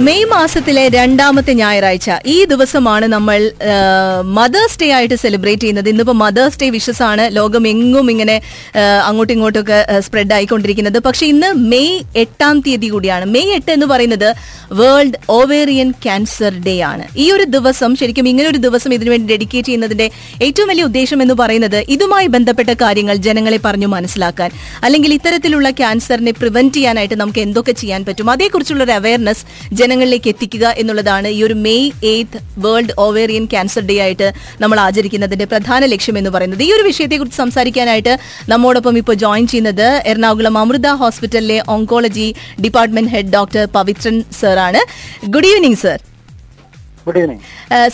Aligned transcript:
May 0.00 0.24
മാസത്തിലെ 0.32 0.88
രണ്ടാമത്തെ 0.88 1.52
ഞായറാഴ്ച 1.52 2.10
ഈ 2.26 2.44
ദിവസമാണ് 2.44 3.06
നമ്മൾ 3.06 3.40
മദേഴ്സ് 4.36 4.78
ഡേ 4.80 4.90
ആയിട്ട് 4.96 5.16
സെലിബ്രേറ്റ് 5.22 5.62
ചെയ്യുന്നത്. 5.62 5.88
ഇന്നിപ്പോൾ 5.88 6.12
മദേഴ്സ് 6.12 6.58
ഡേ 6.60 6.68
വിഷസ് 6.76 7.02
ആണ് 7.08 7.24
ലോകം 7.36 7.68
എങ്ങും 7.68 8.10
ഇങ്ങനെ 8.10 8.36
അങ്ങോട്ടും 9.08 9.32
ഇങ്ങോട്ടും 9.34 9.60
ഒക്കെ 9.60 10.00
സ്പ്രെഡ് 10.06 10.34
ആയിക്കൊണ്ടിരിക്കുന്നത്. 10.36 10.98
പക്ഷെ 10.98 11.26
ഇന്ന് 11.26 11.52
മെയ് 11.72 11.98
എട്ടാം 12.22 12.60
തീയതി 12.66 12.88
കൂടിയാണ്. 12.94 13.26
മെയ് 13.34 13.52
എട്ട് 13.58 13.70
എന്ന് 13.72 13.86
പറയുന്നത് 13.92 14.34
വേൾഡ് 14.80 15.18
ഓവേറിയൻ 15.36 15.90
ക്യാൻസർ 16.06 16.54
ഡേ 16.66 16.74
ആണ്. 16.92 17.04
ഈ 17.16 17.30
ഒരു 17.30 17.46
ദിവസം 17.56 17.96
ശരിക്കും 17.96 18.28
ഇങ്ങനെ 18.28 18.48
ഒരു 18.48 18.58
ദിവസം 18.66 18.94
ഇതിനു 18.98 19.10
വേണ്ടി 19.14 19.28
ഡെഡിക്കേറ്റ് 19.34 19.68
ചെയ്യുന്നതിന്റെ 19.68 20.10
ഏറ്റവും 20.48 20.68
വലിയ 20.72 20.84
ഉദ്ദേശം 20.90 21.22
എന്ന് 21.22 21.34
പറയുന്നത് 21.42 21.78
ഇതുമായി 21.96 22.26
ബന്ധപ്പെട്ട 22.26 22.70
കാര്യങ്ങൾ 22.84 23.16
ജനങ്ങളെ 23.28 23.60
പറഞ്ഞു 23.68 23.86
മനസ്സിലാക്കാൻ. 23.96 24.50
അല്ലെങ്കിൽ 24.84 25.14
ഇത്തരത്തിലുള്ള 25.18 25.70
ക്യാൻസറിനെ 25.70 26.34
പ്രിവെന്റ് 26.40 26.74
ചെയ്യാനായിട്ട് 26.78 27.14
നമുക്ക് 27.14 27.40
എന്തൊക്കെ 27.46 27.72
ചെയ്യാൻ 27.72 28.04
പറ്റും? 28.08 28.30
അതേക്കുറിച്ചുള്ള 28.36 28.84
ഒരു 28.88 28.96
അവയർനെസ് 29.00 29.44
ജനങ്ങളിലേക്ക് 29.82 30.28
എത്തിക്കുക 30.32 30.66
എന്നുള്ളതാണ് 30.82 31.28
ഈ 31.36 31.40
ഒരു 31.48 31.56
May 31.66 31.88
eighth 32.12 32.40
world 32.66 32.94
ovarian 33.06 33.44
cancer 33.52 33.84
day 33.90 33.96
ആയിട്ട് 34.06 34.28
നമ്മൾ 34.60 34.78
ആചരിക്കുന്നതിന്റെ 34.86 35.46
പ്രധാന 35.52 35.82
ലക്ഷ്യം 35.92 36.18
എന്ന് 36.20 36.30
പറയുന്നത്. 36.36 36.62
ഈ 36.68 36.70
ഒരു 36.76 36.84
വിഷയത്തെക്കുറിച്ച് 36.90 37.38
സംസാരിക്കാനായിട്ട് 37.42 38.14
നമ്മോടൊപ്പം 38.48 38.96
ഇപ്പോൾ 39.02 39.16
ജോയിൻ 39.24 39.46
ചെയ്യുന്നത് 39.52 39.88
എറണാകുളം 40.12 40.56
അമൃത 40.62 40.88
ഹോസ്പിറ്റലിലെ 41.02 41.58
oncology 41.76 42.28
department 42.64 43.12
head 43.16 43.32
doctor 43.36 43.64
Pavithran 43.76 44.16
sir 44.40 44.58
ആണ്. 44.68 44.82
ഗുഡ് 45.34 45.50
ഈവനിങ് 45.52 45.80
സർ 45.84 45.98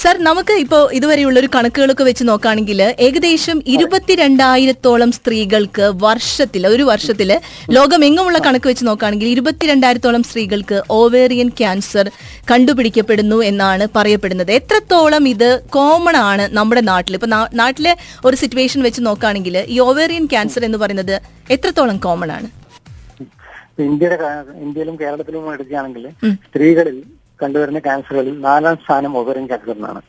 സർ 0.03 0.15
നമുക്ക് 0.29 0.55
ഇപ്പോ 0.63 0.79
ഇതുവരെയുള്ള 0.99 1.39
ഒരു 1.43 1.49
കണക്കുകളൊക്കെ 1.55 2.05
വെച്ച് 2.09 2.25
നോക്കുകയാണെങ്കിൽ 2.31 2.81
ഏകദേശം 3.07 3.59
ഇരുപത്തിരണ്ടായിരത്തോളം 3.75 5.11
സ്ത്രീകൾക്ക് 5.19 5.87
വർഷത്തിൽ 6.07 6.63
ഒരു 6.67 6.85
വർഷത്തിൽ 6.91 7.31
ലോകമെങ്ങുമുള്ള 7.77 8.39
കണക്ക് 8.47 8.69
വെച്ച് 8.71 8.85
നോക്കുകയാണെങ്കിൽ 8.89 9.29
ഇരുപത്തിരണ്ടായിരത്തോളം 9.35 10.23
സ്ത്രീകൾക്ക് 10.29 10.79
ഓവേറിയൻ 10.99 11.51
ക്യാൻസർ 11.61 12.07
കണ്ടുപിടിക്കപ്പെടുന്നു 12.51 13.39
എന്നാണ് 13.51 13.87
പറയപ്പെടുന്നത്. 13.97 14.51
എത്രത്തോളം 14.59 15.25
ഇത് 15.35 15.49
കോമൺ 15.77 16.17
ആണ് 16.31 16.45
നമ്മുടെ 16.59 16.83
നാട്ടിൽ? 16.91 17.15
ഇപ്പൊ 17.19 17.31
നാട്ടിലെ 17.63 17.95
ഒരു 18.29 18.37
സിറ്റുവേഷൻ 18.43 18.83
വെച്ച് 18.89 19.03
നോക്കുകയാണെങ്കിൽ 19.09 19.57
ഈ 19.75 19.79
ഓവേറിയൻ 19.89 20.27
ക്യാൻസർ 20.35 20.65
എന്ന് 20.69 20.81
പറയുന്നത് 20.85 21.17
എത്രത്തോളം 21.57 21.99
കോമൺ 22.07 22.31
ആണ്? 22.39 22.49
ഇന്ത്യയുടെ 23.89 24.17
ഇന്ത്യയിലും 24.65 24.95
കേരളത്തിലും 25.01 25.45
എടുക്കുകയാണെങ്കിൽ 25.55 26.05
സ്ത്രീകളിൽ 26.47 26.97
കണ്ടുവരുന്ന 27.43 27.81
ക്യാൻസറുകളിൽ 27.87 28.37
നാലാം 28.47 28.77
സ്ഥാനം 28.85 29.13
ഓവറിൻ 29.21 29.47
ക്യാൻസറിനാണ് 29.51 30.01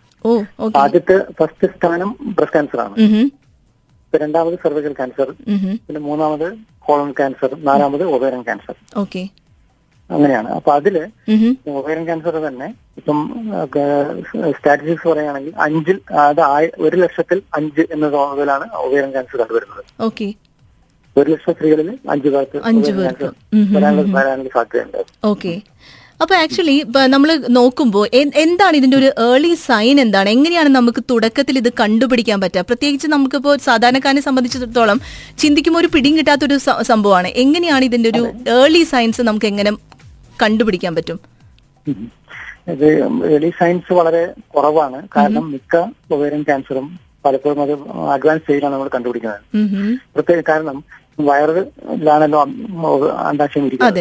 ആദ്യത്തെ 0.84 1.16
ഫസ്റ്റ് 1.40 1.68
സ്ഥാനം 1.76 2.10
ബ്രസ്റ്റ് 2.38 2.56
ക്യാൻസർ 2.56 2.80
ആണ്. 2.86 2.96
രണ്ടാമത് 4.14 4.56
സെർവിക്കൽ 4.64 4.94
ക്യാൻസർ 5.00 5.30
പിന്നെ 5.86 6.00
മൂന്നാമത് 6.08 6.48
കോളൺ 6.88 7.12
ക്യാൻസർ 7.20 7.52
നാലാമത് 7.68 8.04
ഒവേറിയൻ 8.16 8.44
ക്യാൻസർ 8.48 8.76
ഓക്കെ 9.04 9.22
അങ്ങനെയാണ്. 10.10 10.50
അപ്പൊ 10.58 10.70
അതിൽ 10.80 10.96
ഒവേറിയൻ 11.80 12.06
ക്യാൻസർ 12.10 12.36
തന്നെ 12.48 12.68
ഇപ്പം 13.00 13.18
സ്റ്റാറ്റിസ്റ്റിക്സ് 14.58 15.08
പറയുകയാണെങ്കിൽ 15.10 15.54
അഞ്ചിൽ 15.66 15.98
അത് 16.26 16.42
ഒരു 16.86 16.96
ലക്ഷത്തിൽ 17.04 17.40
അഞ്ച് 17.58 17.84
എന്ന 17.96 18.06
തോന്നലാണ് 18.16 18.68
ഒവേറിയൻ 18.86 19.12
ക്യാൻസർ 19.16 19.38
കണ്ടുവരുന്നത്. 19.42 19.84
ഓക്കെ 20.08 20.28
ഒരു 21.16 21.28
ലക്ഷം 21.34 21.54
സ്ത്രീകളിൽ 21.56 21.88
അഞ്ചു 22.14 22.30
പേർക്ക്. 22.34 22.58
വരാനുള്ള 23.76 24.12
വരാനുള്ള 24.18 24.52
സാധ്യതയുണ്ട്. 24.58 25.00
ഓക്കെ 25.32 25.54
അപ്പൊ 26.24 26.34
ആക്ച്വലി 26.44 26.76
നമ്മൾ 27.14 27.30
നോക്കുമ്പോൾ 27.58 28.06
എന്താണ് 28.44 28.76
ഇതിന്റെ 28.80 28.98
ഒരു 29.02 29.10
ഏർലി 29.28 29.52
സൈൻ 29.68 29.98
എന്താണ്? 30.04 30.30
എങ്ങനെയാണ് 30.36 30.70
നമുക്ക് 30.78 31.02
തുടക്കത്തിൽ 31.12 31.56
ഇത് 31.62 31.70
കണ്ടുപിടിക്കാൻ 31.82 32.38
പറ്റുക? 32.44 32.64
പ്രത്യേകിച്ച് 32.70 33.08
നമുക്കിപ്പോൾ 33.16 33.56
സാധാരണക്കാരനെ 33.68 34.24
സംബന്ധിച്ചിടത്തോളം 34.28 35.00
ചിന്തിക്കുമ്പോൾ 35.44 35.82
ഒരു 35.84 35.90
പിടിയും 35.94 36.16
കിട്ടാത്തൊരു 36.20 36.58
സംഭവമാണ്. 36.92 37.30
എങ്ങനെയാണ് 37.44 37.86
ഇതിന്റെ 37.90 38.10
ഒരു 38.14 38.24
ഏർലി 38.60 38.84
സയൻസ് 38.94 39.28
നമുക്ക് 39.30 39.50
എങ്ങനെ 39.52 39.74
കണ്ടുപിടിക്കാൻ 40.44 40.94
പറ്റും. 40.98 41.20
ഇത് 42.74 42.88
ഏർലി 43.34 43.52
സയൻസ് 43.60 43.94
വളരെ 44.00 44.24
കുറവാണ്. 44.56 45.00
കാരണം 45.18 45.46
മിക്ക 45.56 45.76
ഒവേറിയൻ 46.16 46.44
ക്യാൻസറും 46.50 46.88
പലപ്പോഴും 47.26 47.62
അത് 47.64 47.74
അഡ്വാൻസ് 48.16 48.44
സ്റ്റേജിലാണ് 48.44 48.74
നമ്മൾ 48.76 48.90
കണ്ടുപിടിക്കുന്നത്. 48.96 49.42
പ്രത്യേക 50.16 50.42
കാരണം 50.50 50.78
വയറിലാണല്ലോ 51.28 52.40
അന്താക്ഷം 53.28 53.66
ഇരിക്കുന്നത്. 53.66 54.00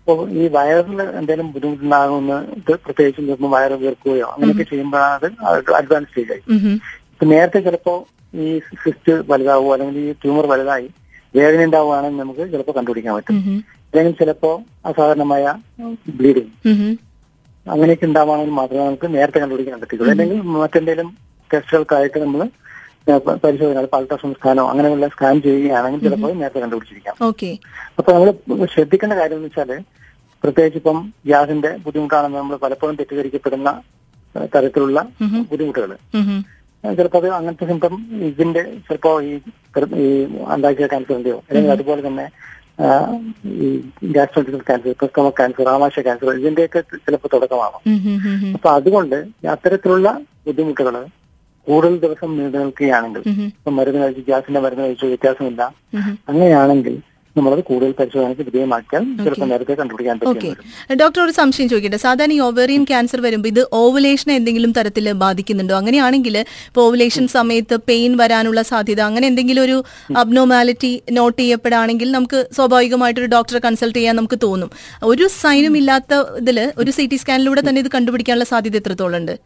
അപ്പോൾ 0.00 0.18
ഈ 0.30 0.48
വയറിൽ 0.48 1.00
എന്തെങ്കിലും 1.02 1.52
ബുദ്ധിമുട്ടുണ്ടാകുമെന്ന് 1.52 2.38
പ്രത്യേകിച്ച് 2.86 3.20
ചിലപ്പോൾ 3.22 3.50
വയറ് 3.50 3.72
വീർക്കുകയോ 3.72 4.26
അങ്ങനെയൊക്കെ 4.26 4.62
ചെയ്യുമ്പോഴാണ് 4.62 5.30
അത് 5.50 5.72
അഡ്വാൻസ് 5.80 6.10
സ്റ്റേജ് 6.10 6.32
ആയി. 6.32 6.42
ഉം 6.48 6.76
ഇപ്പൊ 7.12 7.26
നേരത്തെ 7.26 7.60
ചിലപ്പോ 7.60 7.94
ഈ 8.34 8.58
സിസ്റ്റ് 8.58 9.12
വലുതാവുക 9.30 9.72
അല്ലെങ്കിൽ 9.72 9.98
ഈ 9.98 10.12
ട്യൂമർ 10.12 10.46
വലുതായി 10.46 10.88
വേദന 11.36 11.64
ഉണ്ടാവുകയാണെങ്കിൽ 11.64 12.20
നമുക്ക് 12.20 12.52
ചിലപ്പോൾ 12.52 12.72
കണ്ടുപിടിക്കാൻ 12.72 13.14
പറ്റും. 13.14 13.36
അല്ലെങ്കിൽ 13.90 14.14
ചിലപ്പോ 14.18 14.50
അസാധാരണമായ 14.84 15.54
ബ്ലീഡിങ്. 16.18 16.52
അങ്ങനെയൊക്കെ 17.66 18.06
ഉണ്ടാവുകയാണെങ്കിൽ 18.06 18.54
മാത്രമേ 18.54 18.84
നമുക്ക് 18.84 19.14
നേരത്തെ 19.14 19.38
കണ്ടുപിടിക്കാൻ 19.38 19.80
പറ്റുള്ളൂ 19.80 20.10
അല്ലെങ്കിൽ 20.10 20.40
മറ്റെന്തെങ്കിലും 20.40 21.08
ടെസ്റ്റുകൾക്കായിട്ട് 21.52 22.18
നമ്മൾ 22.18 22.40
പരിശോധന 23.42 23.82
അൾട്രാസൗണ്ട് 23.98 24.38
സ്കാനോ 24.38 24.62
അങ്ങനെയുള്ള 24.70 25.08
സ്കാൻ 25.14 25.36
ചെയ്യുകയാണെങ്കിൽ 25.46 26.02
ചിലപ്പോൾ 26.06 26.32
നേരത്തെ 26.40 26.60
കണ്ടുപിടിച്ചിരിക്കാം. 26.64 27.16
ഓക്കെ. 27.28 27.50
അപ്പൊ 27.98 28.10
നമ്മൾ 28.16 28.66
ശ്രദ്ധിക്കേണ്ട 28.74 29.14
കാര്യം 29.20 29.38
എന്ന് 29.38 29.50
വെച്ചാൽ 29.50 29.70
പ്രത്യേകിച്ച് 30.44 30.78
ഇപ്പം 30.80 30.98
ഗ്യാസിന്റെ 31.28 31.70
ബുദ്ധിമുട്ടാണെന്ന് 31.84 32.38
നമ്മൾ 32.38 32.56
പലപ്പോഴും 32.64 32.96
തെറ്റിദ്ധരിക്കപ്പെടുന്ന 32.98 33.70
തരത്തിലുള്ള 34.54 34.98
ബുദ്ധിമുട്ടുകൾ. 35.50 35.92
ചിലപ്പോൾ 36.84 37.20
അത് 37.20 37.28
അങ്ങനത്തെ 37.36 37.66
സിംറ്റം 37.70 37.94
ഇതിന്റെ 38.30 38.62
ചിലപ്പോ 38.86 39.12
ഈ 39.28 39.32
ഈ 40.02 40.08
അണ്ടാശയ 40.54 40.86
ക്യാൻസറിന്റെയോ 40.92 41.38
അല്ലെങ്കിൽ 41.48 41.72
അതുപോലെ 41.74 42.02
തന്നെ 42.06 42.26
ഈ 43.64 43.68
ഗ്യാസ്ട്രോണ്ടിക്കൽ 44.14 44.62
ക്യാൻസർ 44.68 44.94
പ്രസ്തമ 45.00 45.28
ക്യാൻസർ 45.38 45.68
ആമാശയ 45.74 46.02
ക്യാൻസർ 46.08 46.30
ഇതിന്റെയൊക്കെ 46.40 46.80
ചിലപ്പോൾ 47.06 47.30
തുടക്കമാവാം. 47.34 47.82
അപ്പൊ 48.56 48.68
അതുകൊണ്ട് 48.70 49.16
അത്തരത്തിലുള്ള 49.54 50.10
ബുദ്ധിമുട്ടുകൾ 50.48 50.96
കൂടുതൽ 51.68 51.98
ദിവസം 52.06 52.30
നീണ്ടു 52.38 52.56
നിൽക്കുകയാണെങ്കിൽ. 52.62 53.22
ഇപ്പൊ 53.58 53.72
മരുന്ന് 53.80 54.00
കഴിച്ച് 54.04 54.24
ഗ്യാസിന്റെ 54.30 54.62
മരുന്ന് 54.66 54.86
കഴിച്ചു 54.86 55.12
വ്യത്യാസമില്ല. 55.12 55.62
അങ്ങനെയാണെങ്കിൽ 56.30 56.96
നമ്മളത് 57.36 57.60
കൂടുതൽ 57.68 57.90
പരിശോധനയ്ക്ക് 57.96 58.44
വിധേയമാക്കിയാൽ 58.48 59.02
ചിലപ്പോൾ 59.24 59.48
നേരത്തെ 59.50 59.74
കണ്ടുപിടിക്കാൻ 59.78 60.18
പറ്റും 60.20 60.52
ഡോക്ടർ 61.00 61.20
ഒരു 61.24 61.32
സംശയം 61.38 61.66
ചോദിക്കട്ടെ. 61.72 61.98
സാധാരണ 62.04 62.32
ഈ 62.36 62.38
ഓവേറിയൻ 62.46 62.84
ക്യാൻസർ 62.90 63.20
വരുമ്പോൾ 63.24 63.50
ഇത് 63.52 63.60
ഓവുലേഷൻ 63.80 64.30
എന്തെങ്കിലും 64.36 64.70
തരത്തിൽ 64.78 65.06
ബാധിക്കുന്നുണ്ടോ? 65.22 65.74
അങ്ങനെയാണെങ്കിൽ 65.80 66.36
ഇപ്പോൾ 66.42 66.82
ഓവുലേഷൻ 66.86 67.26
സമയത്ത് 67.34 67.76
പെയിൻ 67.88 68.12
വരാനുള്ള 68.20 68.62
സാധ്യത 68.70 69.02
അങ്ങനെ 69.08 69.26
എന്തെങ്കിലും 69.30 69.62
ഒരു 69.66 69.76
അബ്നോമാലിറ്റി 70.22 70.92
നോട്ട് 71.18 71.38
ചെയ്യപ്പെടുകയാണെങ്കിൽ 71.42 72.10
നമുക്ക് 72.16 72.40
സ്വാഭാവികമായിട്ട് 72.58 73.20
ഒരു 73.24 73.30
ഡോക്ടറെ 73.36 73.60
കൺസൾട്ട് 73.66 73.98
ചെയ്യാൻ 73.98 74.16
നമുക്ക് 74.20 74.38
തോന്നും. 74.46 74.70
ഒരു 75.12 75.26
സൈനും 75.40 75.76
ഇല്ലാത്ത 75.82 76.22
ഇതിൽ 76.42 76.60
ഒരു 76.84 76.94
സി 76.98 77.06
ടി 77.12 77.18
സ്കാനിലൂടെ 77.24 77.64
തന്നെ 77.68 77.82
ഇത് 77.84 77.90
കണ്ടുപിടിക്കാനുള്ള 77.96 78.48
സാധ്യത 78.54 78.80
എത്രത്തോളം 78.82 79.18
ഉണ്ട്? 79.20 79.36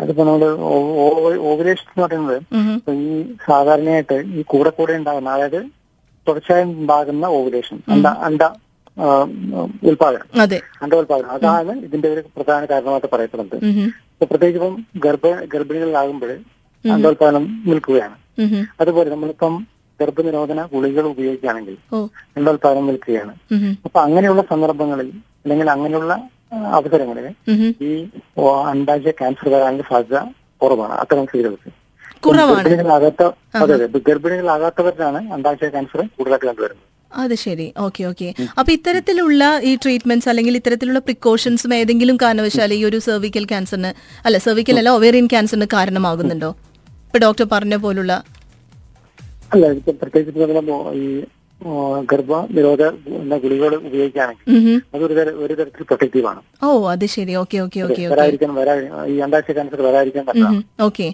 അതിപ്പോ 0.00 0.24
നമ്മൾ 0.24 0.42
ഓവുലേഷൻ 1.50 1.86
എന്ന് 1.92 2.02
പറയുന്നത് 2.04 2.38
ഈ 2.90 3.36
സാധാരണയായിട്ട് 3.48 4.18
ഈ 4.38 4.42
കൂടെ 4.52 4.70
കൂടെ 4.70 4.92
ഉണ്ടാകുന്ന 4.92 5.30
അതായത് 5.30 5.60
തുടർച്ചയായി 6.28 6.64
ഉണ്ടാകുന്ന 6.64 7.26
ഓവുലേഷൻ 7.26 7.78
അണ്ട 7.88 8.06
അണ്ട 8.06 8.42
ഉൽപാദനം 9.90 10.26
അണ്ട 10.82 10.92
ഉൽപാദനം 10.94 11.30
അതാണ് 11.30 11.72
ഇതിന്റെ 11.86 12.08
ഒരു 12.14 12.22
പ്രധാന 12.36 12.64
കാരണമായിട്ട് 12.64 13.08
പറയപ്പെടുന്നത്. 13.12 13.58
പ്രത്യേകിച്ച് 14.30 14.58
ഇപ്പം 14.60 14.74
ഗർഭ 15.04 15.26
ഗർഭിണികളിലാകുമ്പോൾ 15.54 16.32
അണ്ടോൽപാദനം 16.84 17.44
നിൽക്കുകയാണ്. 17.70 18.16
അതുപോലെ 18.80 19.08
നമ്മളിപ്പം 19.10 19.54
ഗർഭനിരോധന 20.00 20.60
ഗുളികൾ 20.72 21.04
ഉപയോഗിക്കുകയാണെങ്കിൽ 21.06 21.76
അണ്ടോൽപാദനം 22.36 22.86
നിൽക്കുകയാണ്. 22.90 23.32
അപ്പൊ 23.84 23.98
അങ്ങനെയുള്ള 24.00 24.42
സന്ദർഭങ്ങളിൽ 24.52 25.10
അല്ലെങ്കിൽ 25.44 25.70
അങ്ങനെയുള്ള 25.70 26.12
അവസരങ്ങളിൽ 26.72 27.26
ഈ 27.82 27.92
അണ്ടാജ 28.70 28.70
അണ്ടാശയ 28.72 29.12
ക്യാൻസർ 29.20 29.46
വരാനുള്ള 29.54 29.84
സാധ്യത 29.90 30.18
കുറവാണ്. 30.60 30.94
അത്തരം 31.02 31.24
സ്ത്രീകൾക്ക് 31.28 31.70
ഗർഭിണികളാകാത്ത 32.38 33.22
അതെ 33.60 33.74
അതെ. 33.76 33.86
ഗർഭിണികളാകാത്തവരിലാണ് 34.08 35.20
അണ്ടാശയ 35.36 35.68
ക്യാൻസർ 35.74 36.00
കൂടുതലായിട്ട് 36.16 36.48
കണ്ടുവരുന്നത് 36.48 36.88
അത് 37.10 37.34
ശരി. 37.36 37.66
Okay 37.86 38.02
okay. 38.10 38.28
അപ്പൊ 38.58 38.70
ഇത്തരത്തിലുള്ള 38.72 39.42
ഈ 39.62 39.72
ട്രീറ്റ്മെന്റ്സ് 39.82 40.28
അല്ലെങ്കിൽ 40.30 40.54
ഇത്തരത്തിലുള്ള 40.60 41.00
പ്രിക്കോഷൻസും 41.08 41.72
ഏതെങ്കിലും 41.78 42.16
കാരണവശാൽ 42.22 42.72
ഈ 42.76 42.82
ഒരു 42.84 42.98
സെർവിക്കൽ 43.08 43.44
ക്യാൻസറിന് 43.44 43.90
അല്ല 44.26 44.38
സെർവിക്കൽ 44.46 44.78
അല്ല 44.80 44.90
ഒവേറിയൻ 44.98 45.26
ക്യാൻസറിന് 45.26 45.68
കാരണമാകുന്നുണ്ടോ? 45.74 46.50
ഇപ്പൊ 47.06 47.18
ഡോക്ടർ 47.18 47.46
പറഞ്ഞ 47.52 47.76
പോലുള്ള 47.84 48.12
അല്ല 49.52 49.64
ഇപ്പൊ 49.78 49.92
പ്രത്യേകിച്ച് 49.92 50.62
ഈ 51.00 51.06
ഗർഭ 52.10 52.30
നിരോധ 52.56 52.82
എന്ന 53.18 53.34
ഗുളികൾ 53.44 53.72
ഉപയോഗിക്കുകയാണെങ്കിൽ 53.88 54.46
അത് 54.94 55.02
ഒരു 55.06 55.14
ഒരു 55.44 55.54
തരത്തിൽ 55.54 55.84
പ്രൊട്ടക്റ്റീവ് 55.90 56.26
ആണ്. 56.26 56.40
ഓ 56.62 56.68
അത് 56.94 57.06
ശരി. 57.14 57.34
ഓക്കെ 57.42 57.58
ഓക്കെ 57.58 57.80
ഓക്കെ 57.86 58.02
വരാതിരിക്കാൻ 58.12 58.52
വരാ 58.54 58.74
ഈ 59.12 59.16
അണ്ടാശയ 59.26 59.54
ക്യാൻസർ 59.58 59.82
വരാതിരിക്കാൻ 59.88 60.24
പറ്റില്ല 60.28 60.50
ഓക്കെ. 60.88 61.08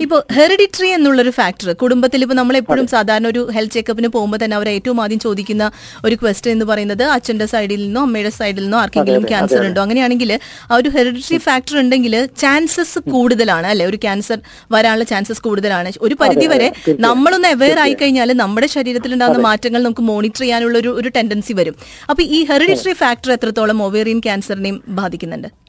ഇപ്പോൾ 0.00 0.22
ഹെറിഡിറ്ററി 0.32 0.88
എന്നുള്ളൊരു 0.88 1.30
ഫാക്ടർ 1.30 1.72
കുടുംബത്തിൽ 1.72 2.22
ഇപ്പോൾ 2.22 2.34
നമ്മൾ 2.34 2.56
എപ്പോഴും 2.56 2.86
സാധാരണ 2.86 3.26
ഒരു 3.26 3.48
ഹെൽത്ത് 3.54 3.74
ചെക്കപ്പിന് 3.74 4.08
പോകുമ്പോൾ 4.08 4.44
തന്നെ 4.44 4.56
അവർ 4.56 4.68
ഏറ്റവും 4.68 5.00
ആദ്യം 5.00 5.18
ചോദിക്കുന്ന 5.18 5.70
ഒരു 6.04 6.14
ക്വസ്റ്റ്യൻ 6.14 6.52
എന്ന് 6.52 6.64
പറയുന്നത് 6.64 7.02
അച്ഛന്റെ 7.02 7.46
സൈഡിൽ 7.46 7.82
നിന്നോ 7.86 8.02
അമ്മയുടെ 8.02 8.30
സൈഡിൽ 8.30 8.62
നിന്നോ 8.62 8.78
ആർക്കെങ്കിലും 8.78 9.24
ക്യാൻസർ 9.24 9.66
ഉണ്ടോ? 9.66 9.80
അങ്ങനെയാണെങ്കിൽ 9.82 10.38
ആ 10.70 10.76
ഒരു 10.76 10.88
ഹെറിഡിറ്ററി 10.88 11.38
ഫാക്ടർ 11.38 11.78
ഉണ്ടെങ്കിൽ 11.78 12.28
ചാൻസസ് 12.44 12.98
കൂടുതലാണ് 12.98 13.66
അല്ലെ? 13.66 13.86
ഒരു 13.86 13.96
ക്യാൻസർ 13.96 14.38
വരാനുള്ള 14.72 15.04
ചാൻസസ് 15.04 15.42
കൂടുതലാണ്. 15.42 15.92
ഒരു 16.00 16.14
പരിധി 16.14 16.46
വരെ 16.46 16.72
നമ്മളൊന്ന് 16.98 17.48
അവെയർ 17.48 17.78
ആയി 17.78 17.94
കഴിഞ്ഞാൽ 17.94 18.32
നമ്മുടെ 18.32 18.66
ശരീരത്തിൽ 18.66 19.14
ഉണ്ടാകുന്ന 19.14 19.42
മാറ്റങ്ങൾ 19.42 19.82
നമുക്ക് 19.82 20.02
മോണിറ്റർ 20.02 20.40
ചെയ്യാനുള്ള 20.40 20.78
ഒരു 20.78 20.88
ഒരു 20.88 21.08
ടെൻഡൻസി 21.08 21.52
വരും. 21.52 21.76
അപ്പൊ 22.10 22.22
ഈ 22.22 22.44
ഹെറിഡിറ്ററി 22.44 22.92
ഫാക്ടർ 22.92 23.32
എത്രത്തോളം 23.32 23.82
ഒവേറിയൻ 23.82 24.18
ക്യാൻസറിനെയും 24.18 24.82
ബാധിക്കുന്നുണ്ട്? 24.88 25.63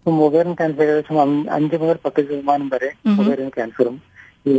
ഇപ്പം 0.00 0.22
ഒവേറിയൻ 0.26 0.54
ക്യാൻസർ 0.54 0.82
ഏകദേശം 0.82 1.16
അഞ്ച് 1.56 1.76
മുതൽ 1.80 1.98
പത്ത് 2.04 2.20
ശതമാനം 2.28 2.68
വരെ 2.74 2.88
ഒവേറിയൻ 3.22 3.48
ക്യാൻസറും 3.48 3.96
ഈ 4.50 4.54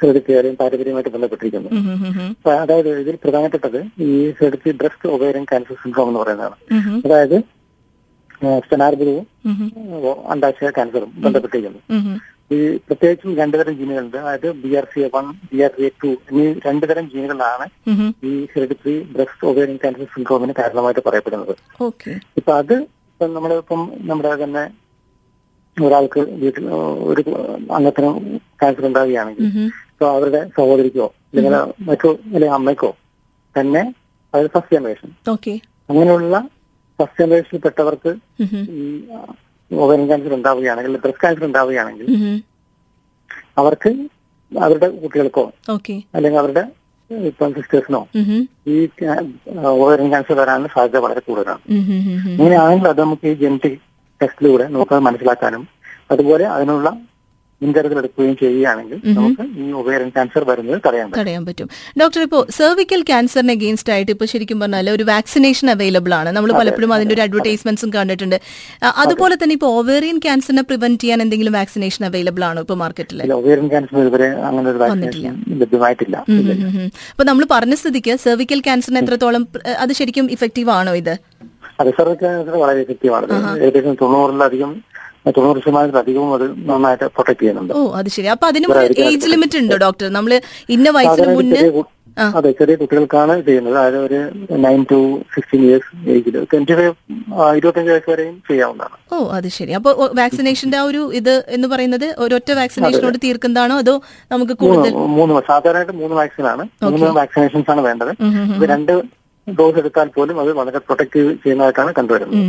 ഹൃദയത്തെയും 0.00 0.54
പാരമ്പര്യമായിട്ട് 0.60 1.10
ബന്ധപ്പെട്ടിരിക്കുന്നു 1.14 1.68
അതായത് 2.62 2.88
ഇതിൽ 3.02 3.18
പ്രധാനപ്പെട്ടത് 3.24 3.78
ഈ 4.06 4.08
heredity 4.38 4.70
breast 4.80 5.08
ovarian 5.08 5.44
cancer 5.50 5.76
syndrome 5.82 6.08
എന്ന് 6.10 6.20
പറയുന്നതാണ്. 6.20 6.56
അതായത് 7.06 7.36
സ്തനാർബുദവും. 8.64 9.26
അണ്ടാശയ 10.32 10.70
ക്യാൻസറും 10.78 11.10
ബന്ധപ്പെട്ടിരിക്കുന്നു. 11.24 11.80
ഈ 12.54 12.58
പ്രത്യേകിച്ചും 12.86 13.36
രണ്ടുതരം 13.36 13.74
ജീനുകളുണ്ട് 13.78 14.16
അതായത് 14.16 14.48
B 14.62 14.70
R 14.78 14.86
C 14.94 15.00
A 15.00 15.10
one 15.14 15.26
B 15.52 15.60
R 15.66 15.70
C 15.76 15.84
A 15.88 15.90
two 16.04 16.08
എന്നീ 16.08 16.46
രണ്ടുതരം 16.66 17.04
ജീനുകളാണ്. 17.12 17.66
ഈ 18.30 18.32
ഹെറിഡിറ്ററി 18.54 18.96
ബ്രസ്റ്റ് 19.14 19.46
ഒവേറിയൻ 19.52 19.78
ക്യാൻസർ 19.84 20.08
സിൻഡ്രോമിന് 20.16 20.54
കാരണമായിട്ട് 20.60 21.04
പറയപ്പെടുന്നത് 21.06 21.54
ഇപ്പൊ 22.40 22.54
അത് 22.54 22.74
ഇപ്പം 23.22 23.34
നമ്മളിപ്പം 23.34 23.80
നമ്മുടെ 24.08 24.30
തന്നെ 24.40 24.62
ഒരാൾക്ക് 25.76 26.20
വീട്ടിൽ 26.40 26.64
ഒരു 27.10 27.22
അംഗത്തിന് 27.76 28.08
ക്യാൻസർ 28.60 28.84
ഉണ്ടാവുകയാണെങ്കിൽ. 28.88 29.44
ഇപ്പൊ 29.92 30.06
അവരുടെ 30.14 30.40
സഹോദരിക്കോ 30.56 31.06
അല്ലെങ്കിൽ 31.28 31.54
മറ്റോ 31.88 32.10
അല്ലെങ്കിൽ 32.24 32.54
അമ്മയ്ക്കോ 32.56 32.90
തന്നെ 33.54 33.82
അതായത് 34.34 34.50
ഫസ്റ്റ് 34.56 34.74
ജനറേഷൻ 34.76 35.10
അങ്ങനെയുള്ള 35.90 36.34
ഫസ്റ്റ് 36.98 37.20
ജനറേഷനിൽ 37.22 37.62
പെട്ടവർക്ക്. 37.66 38.12
ഈ 38.78 38.82
ഓവറിൻ 39.70 40.04
ക്യാൻസർ 40.10 40.34
ഉണ്ടാവുകയാണെങ്കിൽ 40.38 40.98
ബ്രസ്റ്റ് 41.06 41.24
ക്യാൻസർ 41.24 41.46
ഉണ്ടാവുകയാണെങ്കിൽ. 41.50 42.08
അവർക്ക് 43.62 43.92
അവരുടെ 44.52 44.88
കുട്ടികൾക്കോ 45.04 45.46
അല്ലെങ്കിൽ 46.16 46.40
അവരുടെ 46.44 46.64
ഉം 48.14 48.24
ഉം. 48.30 48.42
ഈ 48.66 48.76
ഓവറിൻ 49.74 50.08
ക്യാൻസർ 50.08 50.34
വരാനുള്ള 50.34 50.68
സാധ്യത 50.74 50.98
വളരെ 50.98 51.20
കൂടുതലാണ് 51.20 51.62
ഇങ്ങനെയാണെങ്കിൽ. 51.70 52.32
അങ്ങനെയാണെങ്കിൽ 52.32 52.88
അത് 52.88 53.00
നമുക്ക് 53.00 53.26
ഈ 53.26 53.34
ജനറ്റിക് 53.34 53.78
ടെസ്റ്റിലൂടെ 54.20 54.64
നമുക്ക് 54.68 54.94
മനസ്സിലാക്കാനും 55.00 55.62
അതുപോലെ 56.10 56.44
അതിനുള്ള 56.48 56.88
മുൻകരുതൽ 57.62 57.98
എടുക്കുകയും 58.02 58.36
ചെയ്യുകയാണെങ്കിൽ 58.42 58.98
നമുക്ക് 59.18 59.44
ഈ 59.62 59.66
ഒവേറിയൻ 59.80 60.10
ക്യാൻസർ 60.16 60.42
വരുന്നത് 60.50 60.80
തടയാൻ 60.86 61.06
പറ്റും. 61.08 61.20
തടയാൻ 61.22 61.42
പറ്റും. 61.48 61.68
ഡോക്ടർ 62.00 62.20
ഇപ്പോ 62.26 62.40
സെർവിക്കൽ 62.58 63.00
ക്യാൻസറിന് 63.10 63.54
അഗെയിൻസ്റ്റ് 63.56 63.92
ആയിട്ട് 63.94 64.12
ഇപ്പൊ 64.16 64.26
ശരിക്കും 64.32 64.60
പറഞ്ഞാൽ 64.62 64.90
ഒരു 64.96 65.06
വാക്സിനേഷൻ 65.12 65.68
അവൈലബിൾ 65.74 66.14
ആണ്. 66.20 66.30
നമ്മൾ 66.36 66.52
പലപ്പോഴും 66.60 66.92
അതിന്റെ 66.96 67.16
ഒരു 67.16 67.24
അഡ്വർടൈസ്മെന്റ്സും 67.26 67.92
കണ്ടിട്ടുണ്ട്. 67.96 68.38
അതുപോലെ 69.04 69.36
തന്നെ 69.42 69.56
ഇപ്പൊ 69.58 69.70
ഒവേറിയൻ 69.80 70.18
ക്യാൻസറിനെ 70.26 70.64
പ്രിവെന്റ് 70.70 71.00
ചെയ്യാൻ 71.04 71.20
എന്തെങ്കിലും 71.26 71.56
വാക്സിനേഷൻ 71.60 72.02
അവൈലബിൾ 72.10 72.44
ആണോ 72.50 72.62
ഇപ്പൊ 72.66 72.76
മാർക്കറ്റിൽ 72.84 73.20
ഒവേറിയൻ 73.40 73.68
ക്യാൻസർ 73.74 73.98
ഇതുവരെ 74.04 74.28
അങ്ങനെ 74.48 74.66
ഒരു 74.72 74.80
വാക്സിനേഷൻ 74.84 75.36
ലഭ്യമായിട്ടില്ല. 75.62 76.16
അപ്പൊ 77.12 77.26
നമ്മൾ 77.30 77.46
പറഞ്ഞ 77.56 77.74
സ്ഥിതിക്ക് 77.82 78.14
സെർവിക്കൽ 78.26 78.62
ക്യാൻസറിന് 78.68 79.00
എത്രത്തോളം 79.04 79.44
അത് 79.84 79.92
ശരിക്കും 80.00 80.26
ഇഫക്റ്റീവ് 80.36 80.70
ആണോ 80.78 80.94
ഇത്? 81.02 81.14
അത് 81.80 81.90
സെർവിക്കൽ 81.98 82.24
ക്യാൻസർ 82.24 82.54
വളരെ 82.62 82.80
എഫക്റ്റീവാണ് 82.86 83.26
ഏകദേശം 83.66 83.94
തൊണ്ണൂറിലധികം 84.00 84.72
തൊണ്ണൂറ് 85.36 85.62
ശതമാനത്തിലധികവും 85.64 86.30
അത് 86.36 86.46
നന്നായിട്ട് 86.70 87.06
പ്രൊട്ടക്ട് 87.16 87.40
ചെയ്യുന്നുണ്ട്. 87.40 87.72
ഓ 87.78 87.80
അത് 88.00 88.10
ശരി. 88.16 88.28
അപ്പൊ 88.34 88.46
അതിന് 88.52 88.68
ഏജ് 89.08 89.30
ലിമിറ്റ് 89.32 89.58
ഉണ്ടോ 89.64 89.78
ഡോക്ടർ 89.86 90.08
നമ്മൾ 90.18 90.32
ഇന്ന 90.76 90.90
വയസ്സിന് 90.98 91.34
മുന്നേ 91.40 91.62
അതെ 92.38 92.50
ചെറിയ 92.58 92.74
കുട്ടികൾക്കാണ് 92.80 93.34
ചെയ്യുന്നത്. 93.46 93.76
അതായത് 93.80 93.98
ഒരു 94.06 94.18
നയൻ 94.64 94.80
ടു 94.90 94.98
സിക്സ്റ്റീൻ 95.34 95.62
ഇയേഴ്സ് 95.68 95.90
ഏജിൽ 96.14 96.34
ട്വന്റി 96.50 96.74
ഫൈവ് 96.78 96.92
ഇരുപത്തഞ്ച് 97.58 97.90
വയസ്സ് 97.92 98.10
വരെയും 98.12 98.34
ചെയ്യാവുന്നതാണ്. 98.48 98.96
ഓ 99.14 99.18
അത് 99.36 99.48
ശരി. 99.58 99.72
അപ്പൊ 99.78 99.90
വാക്സിനേഷന്റെ 100.20 100.78
ആ 100.80 100.84
ഒരു 100.90 101.02
ഇത് 101.20 101.32
എന്ന് 101.56 101.68
പറയുന്നത് 101.72 102.06
ഒരൊറ്റ 102.24 102.50
വാക്സിനേഷനോട് 102.60 103.18
തീർക്കുന്നതാണോ 103.24 103.76
അതോ 103.84 103.94
നമുക്ക് 104.34 104.56
കൂടുതൽ 104.62 104.92
മൂന്ന് 105.18 105.42
സാധാരണയായിട്ട് 105.50 105.96
മൂന്ന് 106.02 106.18
വാക്സിനാണ് 106.20 106.64
മൂന്ന് 106.96 107.16
വാക്സിനേഷൻസ് 107.20 107.70
ആണ് 107.74 107.84
വേണ്ടത്. 107.88 108.12
രണ്ട് 108.74 108.94
ഡോസ് 109.46 109.78
എടുത്താൽ 109.80 110.08
പോലും 110.16 110.36
അത് 110.42 110.50
വളരെ 110.58 110.78
പ്രൊട്ടക്റ്റീവ് 110.86 111.30
ചെയ്യുന്നതായിട്ടാണ് 111.44 111.90
കണ്ടുവരുന്നത്. 111.96 112.42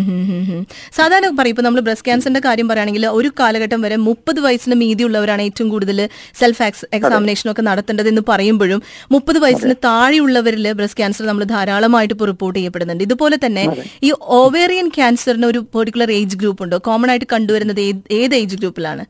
സാധാരണ 0.98 1.30
പറയും 1.40 1.54
ഇപ്പൊ 1.54 1.64
നമ്മൾ 1.66 1.82
ബ്രസ്റ്റ് 1.88 2.08
ക്യാൻസറിന്റെ 2.08 2.42
കാര്യം 2.48 2.68
പറയുകയാണെങ്കിൽ 2.72 3.06
ഒരു 3.20 3.30
കാലഘട്ടം 3.40 3.82
വരെ 3.86 3.98
മുപ്പത് 4.08 4.40
വയസ്സിന് 4.46 4.76
മീതിയുള്ളവരാണ് 4.82 5.44
ഏറ്റവും 5.48 5.70
കൂടുതൽ 5.74 6.00
സെൽഫ് 6.42 6.64
എക്സാമിനേഷൻ 7.00 7.48
ഒക്കെ 7.54 7.66
നടത്തേണ്ടത് 7.70 8.10
എന്ന് 8.14 8.24
പറയുമ്പോഴും 8.32 8.82
മുപ്പത് 9.16 9.40
വയസ്സിന് 9.46 9.76
താഴെയുള്ളവരിൽ 9.88 10.68
ബ്രസ്റ്റ് 10.82 11.00
ക്യാൻസർ 11.02 11.26
നമ്മൾ 11.32 11.46
ധാരാളമായിട്ട് 11.56 12.14
ഇപ്പോൾ 12.18 12.30
റിപ്പോർട്ട് 12.34 12.58
ചെയ്യപ്പെടുന്നുണ്ട്. 12.60 13.04
ഇതുപോലെ 13.08 13.40
തന്നെ 13.46 13.66
ഈ 14.10 14.12
ഓവേറിയൻ 14.42 14.90
ക്യാൻസറിന് 15.00 15.48
ഒരു 15.52 15.62
പെർട്ടിക്കുലർ 15.76 16.12
ഏജ് 16.20 16.40
ഗ്രൂപ്പ് 16.44 16.64
ഉണ്ടോ? 16.66 16.80
കോമൺ 16.90 17.10
ആയിട്ട് 17.14 17.30
കണ്ടുവരുന്നത് 17.36 17.82
ഏത് 18.22 18.36
ഏജ് 18.42 18.58
ഗ്രൂപ്പിലാണ് 18.62 19.06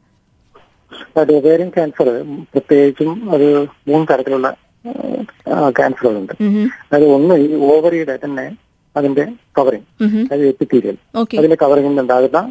ഓവേറിയൻ 1.22 1.70
ക്യാൻസർ 1.76 2.08
പ്രത്യേകിച്ചും 2.54 3.12
ഒരു 3.36 3.48
മൂന്ന് 3.90 4.06
തരത്തിലുള്ള 4.12 4.48
ക്യാൻസറുകളുണ്ട് 5.78 6.34
അതായത് 6.84 7.08
ഒന്ന് 7.16 7.36
ഈ 7.46 7.48
ഓവറിയുടെ 7.70 8.16
തന്നെ 8.26 8.46
അതിന്റെ 8.96 9.24
കവറിങ്. 9.58 9.86
അതായത് 10.26 10.46
എപ്പിത്തീരിയൽ 10.54 10.98
അതിന്റെ 11.40 11.58
കവറിംഗിൽ 11.64 12.02
ഉണ്ടാകുന്ന 12.04 12.42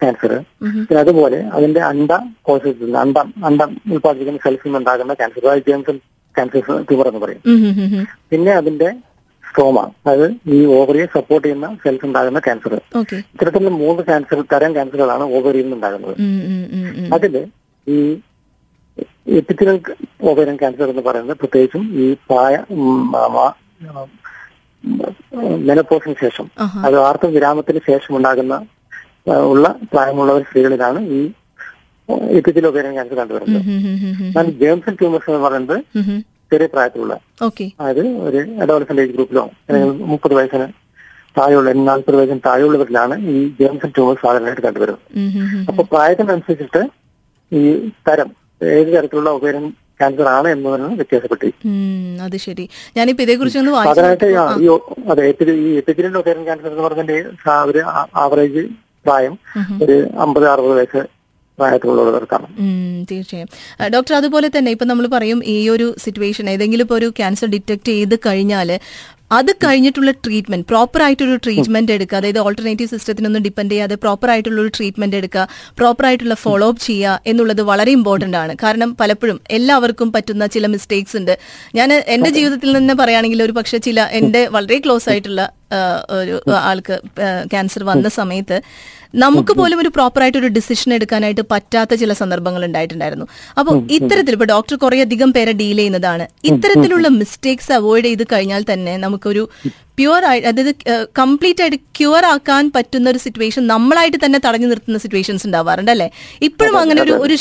ക്യാൻസർ 0.00 0.32
പിന്നെ 0.86 1.00
അതുപോലെ 1.02 1.38
അതിന്റെ 1.56 1.80
അണ്ട 1.90 2.12
കോശത്തിൽ 2.46 2.96
അണ്ടം 3.02 3.28
അണ്ടം 3.48 3.70
ഉൽപ്പാദിപ്പിക്കുന്ന 3.92 4.40
സെൽസിൽ 4.46 4.68
നിന്നുണ്ടാകുന്ന 4.68 5.14
ക്യാൻസർ 5.20 5.44
അതായത് 5.46 5.66
ജേംസൺ 5.68 5.96
ക്യാൻസർ 6.34 6.60
ട്യൂമർ 6.88 7.06
എന്ന് 7.10 7.20
പറയും. 7.24 7.42
പിന്നെ 8.30 8.52
അതിന്റെ 8.60 8.88
സ്ട്രോമ 9.44 9.78
അതായത് 10.00 10.26
ഈ 10.54 10.58
ഓവറിയെ 10.76 11.06
സപ്പോർട്ട് 11.14 11.46
ചെയ്യുന്ന 11.46 11.68
സെൽസ് 11.84 12.04
ഉണ്ടാകുന്ന 12.08 12.38
ക്യാൻസർ 12.46 12.74
ഇത്തരത്തിലുള്ള 13.34 13.72
മൂന്ന് 13.82 14.02
ക്യാൻസർ 14.08 14.38
തരം 14.52 14.72
ക്യാൻസറുകളാണ് 14.76 15.24
ഓവറിയിൽ 15.36 15.66
നിന്നുണ്ടാകുന്നത്. 15.66 16.14
അതിൽ 17.16 17.34
ഈ 17.86 17.98
എപ്പിത്തിരൽ 19.26 19.76
ഓവറിയൻ 20.30 20.56
ക്യാൻസർ 20.56 20.88
എന്ന് 20.92 21.02
പറയുന്നത് 21.02 21.36
പ്രത്യേകിച്ചും 21.36 21.84
ഈ 22.02 22.06
പ്രായ 22.30 22.54
മെനപ്പോസിന് 25.68 26.14
ശേഷം. 26.22 26.46
അത് 26.86 26.96
ആർത്ത 27.06 27.26
വിരാമത്തിന് 27.34 27.80
ശേഷം 27.88 28.16
ഉണ്ടാകുന്ന 28.16 28.54
ഉള്ള 29.52 29.66
പ്രായമുള്ളവർ 29.92 30.42
സ്ത്രീകളിലാണ് 30.42 31.00
ഈ 31.16 31.20
എപ്പിത്തിരൽ 32.38 32.66
ഓവറിയൻ 32.70 32.94
ക്യാൻസർ 32.96 33.16
കണ്ടുവരുന്നത്. 33.20 33.62
എന്നാൽ 34.28 34.50
ജേംസൺ 34.62 34.94
ട്യൂമേഴ്സ് 35.00 35.30
എന്ന് 35.30 35.42
പറയുന്നത്. 35.46 35.76
ചെറിയ 36.52 36.68
പ്രായത്തിലുള്ള 36.72 37.14
അതായത് 37.80 38.02
ഒരു 38.28 38.40
അഡോളസെന്റ് 38.62 39.02
ഏജ് 39.02 39.12
ഗ്രൂപ്പിലോ 39.12 39.44
അല്ലെങ്കിൽ 39.68 39.92
മുപ്പത് 40.12 40.34
വയസ്സിന് 40.38 40.66
താഴെയുള്ള 41.38 41.72
നാൽപ്പത് 41.72 42.16
വയസ്സിന് 42.18 42.40
താഴെയുള്ളവരിലാണ് 42.46 43.14
ഈ 43.34 43.36
ജേംസൺ 43.60 43.90
ട്യൂമേഴ്സ് 43.96 44.22
സാധാരണയായിട്ട് 44.26 44.64
കണ്ടുവരുന്നത്. 44.66 45.04
അപ്പൊ 45.68 45.82
പ്രായത്തിനനുസരിച്ചിട്ട് 45.92 46.82
ഈ 47.52 47.62
തരം 48.08 48.30
ഏത് 48.70 48.90
തരത്തിലുള്ള 48.92 49.30
ഒവേറിയൻ 49.30 49.66
ക്യാൻസർ 49.96 50.28
ആണ് 50.28 50.48
എന്നതിന് 50.48 50.88
വ്യത്യാസപ്പെട്ടിരിക്കും 50.98 51.70
ഉം, 51.70 52.20
അത് 52.20 52.36
ശരി. 52.44 52.64
ഞാനിപ്പോ 52.96 53.22
ഇതേക്കുറിച്ച് 53.22 53.58
സാധാരണയായിട്ട് 53.88 54.28
വായിച്ചു 54.30 54.76
അതെ 55.10 55.26
ഈ 55.62 55.68
ക്യാൻസർ 56.44 56.70
എന്ന് 56.70 56.84
പറഞ്ഞതിന്റെ 56.86 57.18
ഒരു 57.64 57.82
ആവറേജ് 58.18 58.62
പ്രായം 59.06 59.34
ഒരു 59.84 59.94
അമ്പത് 60.24 60.46
അറുപത് 60.50 60.74
വയസ്സ് 60.74 61.02
പ്രായത്തിലുള്ളവർക്കാണ് 61.58 62.46
തീർച്ചയായും. 63.08 63.48
ഡോക്ടർ 63.92 64.14
അതുപോലെ 64.18 64.48
തന്നെ 64.52 64.70
ഇപ്പൊ 64.70 64.84
നമ്മൾ 64.84 65.06
പറയും 65.12 65.40
ഈ 65.48 65.68
ഒരു 65.68 65.86
സിറ്റുവേഷൻ 66.04 66.46
ഏതെങ്കിലും 66.50 66.84
ഇപ്പോൾ 66.86 66.98
ഒരു 67.00 67.08
ക്യാൻസർ 67.18 67.48
ഡിറ്റക്ട് 67.54 67.88
ചെയ്ത് 67.90 68.14
കഴിഞ്ഞാൽ 68.26 68.70
അത് 69.38 69.50
കഴിഞ്ഞിട്ടുള്ള 69.64 70.10
ട്രീറ്റ്മെന്റ് 70.24 70.66
പ്രോപ്പർ 70.66 71.02
ആയിട്ടൊരു 71.02 71.36
ട്രീറ്റ്മെന്റ് 71.44 71.92
എടുക്കുക. 71.92 72.16
അതായത് 72.18 72.38
ഓൾട്ടർനേറ്റീവ് 72.38 72.90
സിസ്റ്റത്തിനൊന്നും 72.94 73.42
ഡിപ്പെൻഡ് 73.42 73.72
ചെയ്യാതെ 73.72 73.94
പ്രോപ്പർ 73.94 74.30
ആയിട്ടുള്ള 74.30 74.60
ഒരു 74.60 74.70
ട്രീറ്റ്മെന്റ് 74.76 75.16
എടുക്കുക 75.16 75.44
പ്രോപ്പർ 75.78 76.06
ആയിട്ടുള്ള 76.06 76.34
ഫോളോ 76.44 76.68
അപ്പ് 76.68 76.82
ചെയ്യുക 76.82 77.20
എന്നുള്ളത് 77.26 77.62
വളരെ 77.70 77.90
ഇമ്പോർട്ടന്റ് 77.98 78.36
ആണ്. 78.36 78.54
കാരണം 78.62 78.96
പലപ്പോഴും 79.00 79.40
എല്ലാവർക്കും 79.50 80.12
പറ്റുന്ന 80.12 80.46
ചില 80.46 80.66
മിസ്റ്റേക്സ് 80.66 81.16
ഉണ്ട്. 81.16 81.34
ഞാൻ 81.74 81.92
എന്റെ 82.16 82.30
ജീവിതത്തിൽ 82.30 82.72
നിന്ന് 82.78 82.94
പറയുകയാണെങ്കിൽ 82.94 83.42
ഒരു 83.42 83.52
പക്ഷെ 83.52 83.78
ചില 83.78 84.00
എന്റെ 84.20 84.42
വളരെ 84.56 84.78
ക്ലോസ് 84.78 85.08
ആയിട്ടുള്ള 85.08 85.42
ഒരു 86.10 86.34
ആൾക്ക് 86.70 86.96
ക്യാൻസർ 87.52 87.84
വന്ന 87.84 88.08
സമയത്ത് 88.08 88.58
നമുക്ക് 89.14 89.52
പോലും 89.52 89.78
ഒരു 89.78 89.88
പ്രോപ്പർ 89.88 90.22
ആയിട്ട് 90.22 90.38
ഒരു 90.38 90.46
ഡിസിഷൻ 90.46 90.90
എടുക്കാനായിട്ട് 90.94 91.42
പറ്റാത്ത 91.50 91.94
ചില 91.94 92.12
സന്ദർഭങ്ങൾ 92.12 92.62
ഉണ്ടായിട്ടുണ്ടായിരുന്നു. 92.64 93.26
അപ്പോൾ 93.58 93.74
ഇത്തരത്തിൽ 93.96 94.32
ഇപ്പൊ 94.32 94.44
ഡോക്ടർ 94.44 94.76
കുറെ 94.76 95.00
അധികം 95.00 95.30
പേരെ 95.30 95.52
ഡീൽ 95.52 95.76
ചെയ്യുന്നതാണ്. 95.76 96.26
ഇത്തരത്തിലുള്ള 96.44 97.08
മിസ്റ്റേക്സ് 97.20 97.72
അവോയ്ഡ് 97.72 98.04
ചെയ്ത് 98.04 98.24
കഴിഞ്ഞാൽ 98.32 98.64
തന്നെ 98.72 98.96
നമുക്കൊരു 98.96 99.48
പ്യുവർ 99.98 100.22
ആയി 100.30 100.40
അതായത് 100.48 100.70
കംപ്ലീറ്റ് 101.20 101.62
ആയിട്ട് 101.62 101.78
ക്യൂർ 101.98 102.24
ആക്കാൻ 102.30 102.70
പറ്റുന്ന 102.76 103.06
ഒരു 103.12 103.20
സിറ്റുവേഷൻ 103.24 103.62
നമ്മളായിട്ട് 103.72 104.18
തന്നെ 104.24 104.38
തടഞ്ഞു 104.46 104.68
നിർത്തുന്ന 104.70 104.98
സിറ്റുവേഷൻസ് 105.04 105.44
ഉണ്ടാവാറുണ്ട് 105.48 105.92
അല്ലെ? 105.94 106.08
ഇപ്പോഴും 106.48 106.76
അങ്ങനെ 106.82 107.00
ഒരു 107.02 107.14
ഒരു 107.24 107.36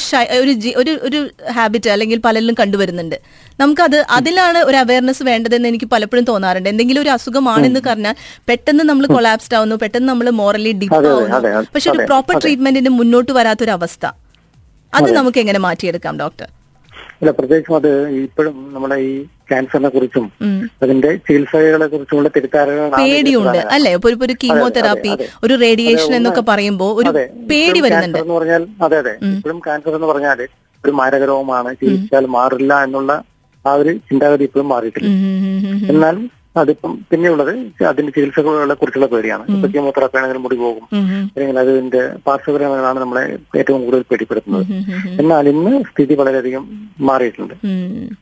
ഒരു 0.81 0.93
ഒരു 1.07 1.19
ഹാബിറ്റ് 1.57 1.89
അല്ലെങ്കിൽ 1.95 2.19
പലരിലും 2.27 2.55
കണ്ടുവരുന്നുണ്ട്. 2.61 3.17
നമുക്കത് 3.61 3.97
അതിലാണ് 4.17 4.61
ഒരു 4.69 4.77
അവയർനെസ് 4.83 5.23
വേണ്ടതെന്ന് 5.31 5.69
എനിക്ക് 5.73 5.89
പലപ്പോഴും 5.95 6.25
തോന്നാറുണ്ട്. 6.31 6.69
എന്തെങ്കിലും 6.73 7.01
ഒരു 7.05 7.13
അസുഖമാണെന്ന് 7.17 7.83
പറഞ്ഞാൽ 7.89 8.15
പെട്ടെന്ന് 8.51 8.85
നമ്മൾ 8.91 9.05
കൊളാപ്സ്ഡ് 9.15 9.57
ആവുന്നു 9.59 9.77
പെട്ടെന്ന് 9.83 10.09
നമ്മൾ 10.13 10.29
മോറലി 10.41 10.73
ഡിപ്പ് 10.81 10.97
ആവുന്നു. 11.11 11.67
പക്ഷെ 11.75 11.91
ഒരു 11.95 12.07
പ്രോപ്പർ. 12.11 12.35
ട്രീറ്റ്മെന്റിന് 12.45 12.93
മുന്നോട്ട് 13.01 13.31
വരാത്തൊരു 13.39 13.73
അവസ്ഥ 13.79 14.05
അത്. 14.93 15.09
നമുക്ക് 15.19 15.39
എങ്ങനെ 15.45 15.61
മാറ്റിയെടുക്കാം 15.67 16.15
ഡോക്ടർ 16.23 16.49
അല്ല 17.21 17.31
പ്രത്യേകിച്ചും 17.31 17.75
അത് 17.75 18.07
ഇപ്പോഴും 18.09 18.69
നമ്മുടെ 18.73 18.95
ഈ 18.95 19.23
ക്യാൻസറിനെ 19.23 19.89
കുറിച്ചും 19.89 20.31
അതിന്റെ 20.83 21.15
ചികിത്സകളെ 21.15 21.87
കുറിച്ചുമുള്ള 21.87 22.29
തിരിച്ചറിവുകളാണ് 22.35 23.03
പേടിയുണ്ട്. 23.03 23.57
അല്ലേ? 23.57 23.93
ഇപ്പൊ 23.93 24.09
ഒരു- 24.09 24.25
ഒരു 24.25 24.33
കീമോതെറാപ്പി 24.43 25.09
ഒരു 25.43 25.53
റേഡിയേഷൻ 25.61 26.15
എന്നൊക്കെ 26.15 26.41
പറയുമ്പോൾ 26.41 26.95
ഒരു 26.95 27.09
പേടി 27.49 27.79
വരുന്നുണ്ട്. 27.81 28.17
എന്ന് 28.17 28.33
പറഞ്ഞാൽ 28.33 28.67
അതെ 28.81 28.97
അതെ. 28.97 29.11
ഇപ്പോഴും 29.35 29.59
ക്യാൻസർ 29.59 29.95
എന്ന് 29.95 30.07
പറഞ്ഞാൽ 30.07 30.47
ഒരു 30.85 30.91
മാരകരോഗമാണ്. 30.91 31.75
ചികിത്സിച്ചാൽ 31.75 32.25
മാറില്ല 32.25 32.83
എന്നുള്ള 32.83 33.23
ആ 33.67 33.73
ഒരു 33.73 33.93
ചിന്താഗതി 33.93 34.43
ഇപ്പോഴും 34.43 34.69
മാറിയിട്ടില്ല. 34.69 35.09
എന്നാൽ 35.89 36.29
അതിപ്പം 36.59 36.93
പിന്നെയുള്ളത് 37.09 37.51
അതിന്റെ 37.89 38.11
ചികിത്സകളെ 38.15 38.73
കുറിച്ചുള്ള 38.73 39.07
പേടിയാണ് 39.11 39.43
ഇപ്പൊ 39.55 39.67
കീമോതെറാപ്പി 39.73 40.17
ആണെങ്കിലും 40.19 40.43
മുടി 40.45 40.55
പോകും. 40.55 40.85
അല്ലെങ്കിൽ 41.33 41.59
അതിന്റെ 41.59 42.01
പാർശ്വഫലങ്ങളാണ് 42.27 42.99
നമ്മളെ 42.99 43.23
ഏറ്റവും 43.59 43.81
കൂടുതൽ 43.85 44.03
പേടിപ്പെടുത്തുന്നത്. 44.09 44.65
എന്നാൽ 45.21 45.49
ഇന്ന് 45.53 45.73
സ്ഥിതി 45.89 46.13
വളരെയധികം 46.21 46.63
മാറിയിട്ടുണ്ട്. 47.09 47.53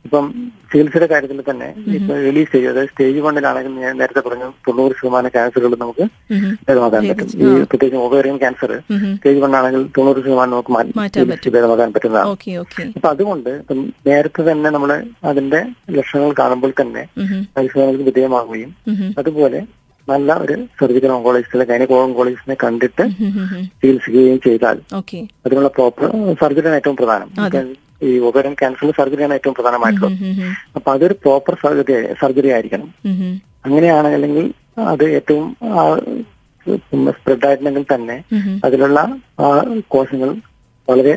ഇപ്പം 0.06 0.26
ചികിത്സയുടെ 0.72 1.08
കാര്യത്തിൽ 1.14 1.44
തന്നെ 1.50 1.70
ഇപ്പൊ 1.98 2.14
റിലീസ് 2.26 2.48
സ്റ്റേജ് 2.48 2.68
അതായത് 2.72 2.90
സ്റ്റേജ് 2.92 3.20
വണ്ണിലാണെങ്കിൽ 3.26 3.74
ഞാൻ 3.86 3.98
നേരത്തെ 4.02 4.22
പറഞ്ഞു 4.28 4.50
തൊണ്ണൂറ് 4.68 4.94
ശതമാനം 5.00 5.32
ക്യാൻസറുകൾ 5.36 5.74
നമുക്ക്. 5.84 6.04
ഭേദമാക്കാൻ 6.68 7.08
പറ്റും. 7.10 7.28
ഈ 7.42 7.66
പ്രത്യേകിച്ച് 7.72 8.02
ഓവേറിയൻ 8.06 8.38
ക്യാൻസർ. 8.44 8.74
സ്റ്റേജ് 9.18 9.40
വണ്ണാണെങ്കിൽ 9.46 9.84
തൊണ്ണൂറ് 9.98 10.20
ശതമാനം 10.28 10.54
നമുക്ക് 10.56 10.74
മാറ്റി 10.78 11.50
ഭേദമാക്കാൻ 11.58 11.94
പറ്റുന്നതാണ്. 11.96 12.30
അപ്പൊ 12.98 13.10
അതുകൊണ്ട് 13.14 13.50
ഇപ്പം 13.50 13.82
നേരത്തെ 14.10 14.52
തന്നെ 14.52 14.70
നമ്മൾ 14.78 14.94
അതിന്റെ 15.32 15.62
ലക്ഷണങ്ങൾ 15.98 16.34
കാണുമ്പോൾ 16.44 16.74
തന്നെ 16.82 17.04
പരിശോധനകൾക്ക് 17.58 18.08
ഉം. 18.92 19.12
അതുപോലെ 19.18 19.60
നല്ല 20.08 20.34
ഒരു 20.44 20.56
സർജിക്കൽ 20.80 21.12
ഓങ്കോളജിസ്റ്റിലെ 21.12 21.66
ഗൈനകോ 21.66 21.96
ഓങ്കോളജിസ്റ്റിനെ 22.04 22.56
കണ്ടിട്ട്. 22.60 23.04
ചികിത്സിക്കുകയും 23.82 24.40
ചെയ്താൽ 24.42 24.78
അതിനുള്ള 25.46 25.70
പ്രോപ്പർ 25.70 26.06
സർജറിയാണ് 26.42 26.78
ഏറ്റവും 26.78 26.96
പ്രധാനം 26.96 27.30
ഈ 28.04 28.12
ഒബേറിയൻ 28.28 28.54
ക്യാൻസറിൽ 28.54 28.92
സർജറിയാണ് 28.98 29.34
ഏറ്റവും 29.34 29.56
പ്രധാനമായിട്ടുള്ളത്. 29.56 30.14
അപ്പൊ 30.76 30.90
അതൊരു 30.92 31.16
പ്രോപ്പർ 31.24 31.54
സർജറി 31.64 31.94
സർജറി 32.22 32.50
ആയിരിക്കണം 32.50 32.90
ഉം, 33.06 33.34
അല്ലെങ്കിൽ 33.64 33.90
അങ്ങനെയാണെങ്കിൽ 33.90 34.46
അത് 34.88 35.04
ഏറ്റവും 35.12 35.46
സ്പ്രെഡ് 37.12 37.46
ആയിട്ടുണ്ടെങ്കിൽ 37.48 37.86
തന്നെ. 37.94 38.18
അതിലുള്ള 38.64 39.00
കോശങ്ങൾ 39.88 40.30
വളരെ 40.88 41.14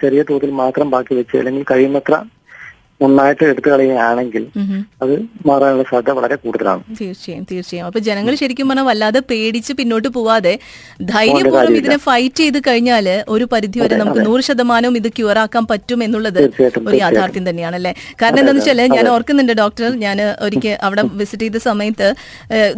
ചെറിയ 0.00 0.22
തോതിൽ 0.22 0.50
മാത്രം 0.58 0.88
ബാക്കി 0.90 1.14
വെച്ച് 1.14 1.36
അല്ലെങ്കിൽ 1.36 1.64
കഴിയുന്നത്ര 1.70 2.14
നന്നായിട്ട് 3.02 3.44
എടുത്തു 3.52 3.68
കളയുകയാണെങ്കിൽ. 3.70 4.42
അത് 5.02 5.12
മാറാനുള്ള 5.48 5.84
സാധ്യത 5.90 6.12
വളരെ 6.18 6.36
കൂടുതലാണ്. 6.42 6.82
തീർച്ചയായും 7.00 7.44
തീർച്ചയായും. 7.50 7.86
അപ്പൊ 7.88 8.00
ജനങ്ങൾ 8.08 8.34
ശരിക്കും 8.42 8.68
പറഞ്ഞാൽ 8.70 8.86
വല്ലാതെ 8.88 9.20
പേടിച്ച് 9.30 9.72
പിന്നോട്ട് 9.80 10.08
പോവാതെ 10.16 10.52
ധൈര്യപൂർവം 11.12 11.76
ഇതിനെ 11.80 11.98
ഫൈറ്റ് 12.06 12.40
ചെയ്ത് 12.42 12.58
കഴിഞ്ഞാൽ 12.68 13.08
ഒരു 13.34 13.44
പരിധി 13.52 13.78
വരെ 13.82 13.96
നമുക്ക് 14.02 14.22
നൂറ് 14.28 14.42
ശതമാനവും 14.48 14.96
ഇത് 15.00 15.08
ക്യൂർ 15.18 15.38
ആക്കാൻ 15.44 15.66
പറ്റും 15.72 16.02
എന്നുള്ളത് 16.06 16.40
ഒരു 16.88 16.96
യാഥാർത്ഥ്യം 17.04 17.46
തന്നെയാണ് 17.48 17.78
അല്ലെ 17.80 17.92
കാരണം 18.22 18.40
എന്താണെന്ന് 18.42 18.64
വെച്ചാൽ 18.64 18.94
ഞാൻ 18.96 19.08
ഓർക്കുന്നുണ്ട് 19.14 19.54
ഡോക്ടർ 19.62 19.88
ഞാൻ 20.04 20.20
ഒരിക്കൽ 20.46 20.76
അവിടെ 20.88 21.04
വിസിറ്റ് 21.22 21.44
ചെയ്ത 21.46 21.62
സമയത്ത് 21.68 22.08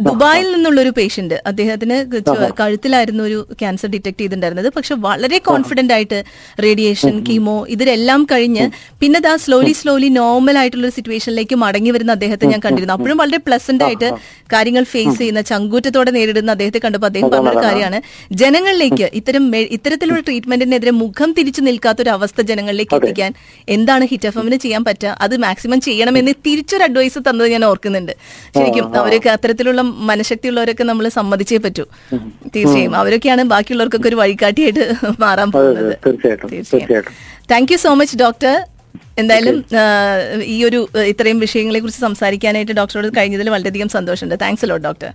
ദുബായിൽ 0.09 0.49
നിന്നുള്ള 0.55 0.81
ഒരു 0.85 0.93
പേഷ്യന്റ് 0.99 1.39
അദ്ദേഹത്തിന് 1.51 1.99
കഴുത്തിലായിരുന്നു 2.61 3.23
ഒരു 3.29 3.39
ക്യാൻസർ 3.61 3.89
ഡിറ്റക്ട് 3.95 4.19
ചെയ്തിട്ടുണ്ടായിരുന്നത്. 4.21 4.69
പക്ഷെ 4.77 4.95
വളരെ 5.07 5.39
കോൺഫിഡന്റ് 5.51 5.95
ആയിട്ട് 5.97 6.19
റേഡിയേഷൻ 6.67 7.15
കീമോ 7.29 7.57
ഇതിലെല്ലാം 7.75 8.21
കഴിഞ്ഞ് 8.33 8.67
പിന്നെ 9.03 9.21
ദാ 9.27 9.35
സ്ലോലി 9.45 9.73
സ്ലോലി 9.81 10.06
നോർമൽ 10.09 10.57
ആയിട്ടുള്ള 10.57 10.87
ഒരു 10.87 10.93
സിറ്റുവേഷനിലേക്ക് 10.95 11.55
മടങ്ങി 11.55 11.89
വരുന്ന 11.89 12.11
അദ്ദേഹത്തെ 12.11 12.45
ഞാൻ 12.45 12.61
കണ്ടിരുന്നു. 12.65 12.93
അപ്പോഴും 12.93 13.17
വളരെ 13.17 13.37
പ്ലസന്റ് 13.37 13.83
ആയിട്ട് 13.83 14.11
കാര്യങ്ങൾ 14.53 14.83
ഫേസ് 14.83 15.17
ചെയ്യുന്ന 15.17 15.41
ചങ്കൂറ്റത്തോടെ 15.41 16.11
നേരിടുന്ന 16.11 16.51
അദ്ദേഹത്തെ 16.51 16.81
കണ്ടപ്പോൾ 16.85 17.07
അദ്ദേഹം 17.07 17.29
പറഞ്ഞൊരു 17.29 17.57
കാര്യമാണ്. 17.57 18.01
ജനങ്ങളിലേക്ക് 18.31 19.09
ഇത്തരം 19.13 19.55
ഇത്തരത്തിലുള്ള 19.55 20.19
ട്രീറ്റ്മെന്റിനെതിരെ 20.19 20.91
മുഖം 20.91 21.31
തിരിച്ചു 21.37 21.61
നിൽക്കാത്ത 21.61 22.01
ഒരു 22.01 22.09
അവസ്ഥ 22.09 22.41
ജനങ്ങളിലേക്ക് 22.41 22.95
എത്തിക്കാൻ 22.95 23.33
എന്താണ് 23.69 24.05
ഹിറ്റ് 24.05 24.27
എഫ് 24.27 24.37
എമ്മിന് 24.37 24.55
ചെയ്യാൻ 24.55 24.83
പറ്റുക? 24.83 25.17
അത് 25.21 25.37
മാക്സിമം 25.37 25.81
ചെയ്യണമെന്ന് 25.81 26.31
തിരിച്ചൊരു 26.45 26.83
അഡ്വൈസ് 26.83 27.19
തന്നത് 27.29 27.49
ഞാൻ 27.49 27.65
ഓർക്കുന്നുണ്ട്. 27.65 28.11
ശരിക്കും 28.55 28.97
അവരൊക്കെ 28.97 29.29
അത്തരത്തിലുള്ള 29.29 29.81
മനഃശക്തിയുള്ളവരൊക്കെ 29.81 30.83
നമ്മൾ 30.83 31.07
സമ്മതിച്ചേ 31.09 31.57
പറ്റൂ. 31.57 31.85
തീർച്ചയായും. 32.55 32.95
അവരൊക്കെയാണ് 32.95 33.43
ബാക്കിയുള്ളവർക്കൊക്കെ 33.43 34.09
ഒരു 34.09 34.15
വഴികാട്ടിയായിട്ട് 34.15 34.93
മാറാൻ 35.19 35.51
പോകുന്നത്. 35.51 35.95
തീർച്ചയായും. 36.05 37.03
Thank 37.51 37.71
you 37.71 37.77
so 37.77 37.93
much 37.93 38.17
doctor 38.17 38.65
എന്തായാലും 39.17 39.57
ഈ 40.55 40.63
ഒരു 40.63 40.79
ഇത്രയും 41.11 41.39
വിഷയങ്ങളെ 41.39 41.79
കുറിച്ച് 41.79 42.01
സംസാരിക്കാനായിട്ട് 42.01 42.71
ഡോക്ടറോട് 42.71 43.07
കഴിഞ്ഞതിൽ 43.17 43.49
വളരെയധികം 43.49 43.89
സന്തോഷമുണ്ട്. 43.89 44.37
Thanks 44.41 44.69
load 44.69 44.83
doctor 44.83 45.11